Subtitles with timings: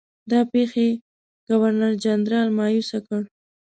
[0.31, 0.87] دا پیښې
[1.47, 3.21] ګورنرجنرال مأیوس کړ.